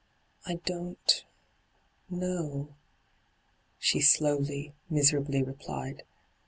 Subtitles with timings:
[0.47, 1.25] 'I don't—
[2.09, 2.69] know,'
[3.77, 6.01] she slowly, miserably replied.